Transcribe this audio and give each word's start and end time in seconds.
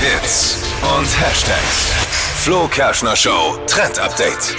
Hits 0.00 0.56
und 0.80 1.20
Hashtags. 1.20 1.92
Flo 2.42 2.66
Kerschner 2.68 3.14
Show 3.14 3.58
Trend 3.66 3.98
Update. 3.98 4.56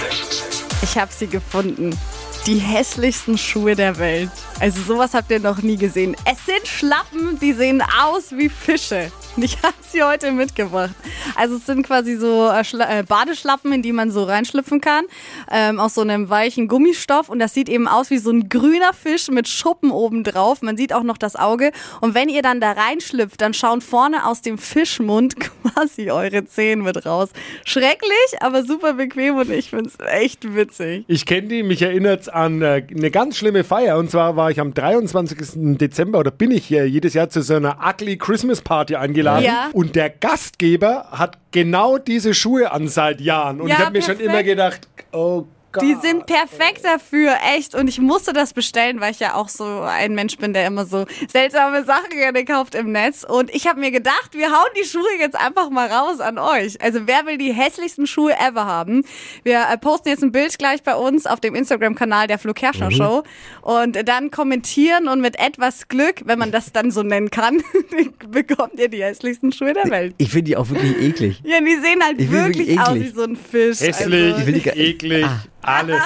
Ich 0.82 0.96
habe 0.96 1.12
sie 1.12 1.26
gefunden. 1.26 1.98
Die 2.46 2.58
hässlichsten 2.58 3.38
Schuhe 3.38 3.76
der 3.76 3.98
Welt. 4.00 4.30
Also 4.58 4.82
sowas 4.82 5.14
habt 5.14 5.30
ihr 5.30 5.38
noch 5.38 5.62
nie 5.62 5.76
gesehen. 5.76 6.16
Es 6.24 6.44
sind 6.44 6.66
Schlappen, 6.66 7.38
die 7.38 7.52
sehen 7.52 7.80
aus 8.02 8.32
wie 8.32 8.48
Fische. 8.48 9.12
Ich 9.36 9.56
habe 9.62 9.74
sie 9.80 10.02
heute 10.02 10.30
mitgebracht. 10.30 10.94
Also 11.36 11.56
es 11.56 11.64
sind 11.64 11.86
quasi 11.86 12.16
so 12.16 12.50
äh, 12.50 12.98
äh, 12.98 13.02
Badeschlappen, 13.02 13.72
in 13.72 13.80
die 13.80 13.92
man 13.92 14.10
so 14.10 14.24
reinschlüpfen 14.24 14.82
kann. 14.82 15.04
Ähm, 15.50 15.80
aus 15.80 15.94
so 15.94 16.02
einem 16.02 16.28
weichen 16.28 16.68
Gummistoff. 16.68 17.30
Und 17.30 17.38
das 17.38 17.54
sieht 17.54 17.70
eben 17.70 17.88
aus 17.88 18.10
wie 18.10 18.18
so 18.18 18.30
ein 18.30 18.50
grüner 18.50 18.92
Fisch 18.92 19.28
mit 19.28 19.48
Schuppen 19.48 19.90
oben 19.90 20.22
drauf. 20.22 20.60
Man 20.60 20.76
sieht 20.76 20.92
auch 20.92 21.02
noch 21.02 21.16
das 21.16 21.36
Auge. 21.36 21.72
Und 22.02 22.14
wenn 22.14 22.28
ihr 22.28 22.42
dann 22.42 22.60
da 22.60 22.72
reinschlüpft, 22.72 23.40
dann 23.40 23.54
schauen 23.54 23.80
vorne 23.80 24.26
aus 24.26 24.42
dem 24.42 24.58
Fischmund 24.58 25.36
quasi 25.74 26.10
eure 26.10 26.44
Zehen 26.44 26.82
mit 26.82 27.06
raus. 27.06 27.30
Schrecklich, 27.64 28.10
aber 28.40 28.64
super 28.64 28.94
bequem 28.94 29.36
und 29.36 29.50
ich 29.50 29.70
find's 29.70 29.96
echt 29.98 30.54
witzig. 30.54 31.04
Ich 31.08 31.24
kenne 31.24 31.48
die, 31.48 31.62
mich 31.62 31.80
erinnert 31.80 32.31
an 32.34 32.62
äh, 32.62 32.84
eine 32.90 33.10
ganz 33.10 33.36
schlimme 33.36 33.64
Feier. 33.64 33.98
Und 33.98 34.10
zwar 34.10 34.36
war 34.36 34.50
ich 34.50 34.60
am 34.60 34.74
23. 34.74 35.76
Dezember 35.78 36.18
oder 36.18 36.30
bin 36.30 36.50
ich 36.50 36.64
hier 36.64 36.88
jedes 36.88 37.14
Jahr 37.14 37.28
zu 37.28 37.42
so 37.42 37.54
einer 37.54 37.78
Ugly 37.86 38.18
Christmas 38.18 38.60
Party 38.60 38.96
eingeladen. 38.96 39.44
Ja. 39.44 39.70
Und 39.72 39.96
der 39.96 40.10
Gastgeber 40.10 41.08
hat 41.10 41.38
genau 41.50 41.98
diese 41.98 42.34
Schuhe 42.34 42.72
an 42.72 42.88
seit 42.88 43.20
Jahren. 43.20 43.60
Und 43.60 43.68
Ja, 43.68 43.74
ich 43.74 43.80
habe 43.80 43.92
mir 43.92 44.02
schon 44.02 44.20
immer 44.20 44.42
gedacht, 44.42 44.88
oh 45.12 45.44
Gott. 45.72 45.82
Die 45.82 45.94
sind 46.00 46.26
perfekt 46.26 46.84
dafür, 46.84 47.34
echt. 47.56 47.74
Und 47.74 47.88
ich 47.88 47.98
musste 47.98 48.32
das 48.32 48.52
bestellen, 48.52 49.00
weil 49.00 49.12
ich 49.12 49.20
ja 49.20 49.34
auch 49.34 49.48
so 49.48 49.64
ein 49.82 50.14
Mensch 50.14 50.36
bin, 50.36 50.52
der 50.52 50.66
immer 50.66 50.84
so 50.86 51.06
seltsame 51.28 51.84
Sachen 51.84 52.10
gerne 52.10 52.44
kauft 52.44 52.74
im 52.74 52.92
Netz. 52.92 53.24
Und 53.28 53.54
ich 53.54 53.66
habe 53.66 53.80
mir 53.80 53.90
gedacht, 53.90 54.30
wir 54.32 54.50
hauen 54.50 54.70
die 54.80 54.86
Schuhe 54.86 55.02
jetzt 55.18 55.36
einfach 55.36 55.70
mal 55.70 55.88
raus 55.88 56.20
an 56.20 56.38
euch. 56.38 56.80
Also 56.82 57.00
wer 57.06 57.26
will 57.26 57.38
die 57.38 57.52
hässlichsten 57.52 58.06
Schuhe 58.06 58.32
ever 58.38 58.66
haben? 58.66 59.04
Wir 59.44 59.64
äh, 59.72 59.78
posten 59.78 60.08
jetzt 60.10 60.22
ein 60.22 60.32
Bild 60.32 60.58
gleich 60.58 60.82
bei 60.82 60.94
uns 60.94 61.26
auf 61.26 61.40
dem 61.40 61.54
Instagram-Kanal 61.54 62.26
der 62.26 62.38
Flo 62.38 62.52
Kerschner 62.52 62.90
Show. 62.90 63.22
Und 63.62 63.96
dann 64.08 64.30
kommentieren 64.30 65.08
und 65.08 65.20
mit 65.20 65.38
etwas 65.38 65.88
Glück, 65.88 66.22
wenn 66.24 66.38
man 66.38 66.50
das 66.52 66.72
dann 66.72 66.90
so 66.90 67.02
nennen 67.02 67.30
kann, 67.30 67.62
bekommt 68.28 68.78
ihr 68.78 68.88
die 68.88 69.02
hässlichsten 69.02 69.52
Schuhe 69.52 69.72
der 69.72 69.90
Welt. 69.90 70.14
Ich 70.18 70.30
finde 70.30 70.44
die 70.44 70.56
auch 70.56 70.68
wirklich 70.68 70.98
eklig. 71.00 71.40
Ja, 71.44 71.60
die 71.60 71.76
sehen 71.76 72.02
halt 72.04 72.20
Ich 72.20 72.30
wirklich, 72.30 72.68
wirklich 72.68 72.80
aus 72.80 72.94
wie 72.94 73.08
so 73.08 73.22
ein 73.24 73.36
Fisch. 73.36 73.80
Hässlich, 73.80 74.34
Also, 74.34 74.46
will 74.46 74.54
die 74.54 74.60
gar- 74.62 74.76
eklig, 74.76 75.26
alles. 75.62 76.02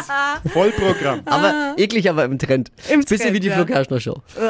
Vollprogramm. 0.52 1.22
Aber 1.24 1.74
eklig, 1.76 2.08
aber 2.08 2.24
im 2.24 2.38
Trend. 2.38 2.70
Im 2.88 3.00
Bisschen 3.00 3.18
Trend, 3.18 3.34
wie 3.34 3.40
die 3.40 3.48
ja. 3.48 3.56
Flo 3.56 3.64
Kerschner 3.64 4.00
Show. 4.00 4.22
oh. 4.38 4.42